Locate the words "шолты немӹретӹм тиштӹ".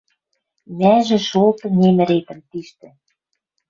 1.29-2.89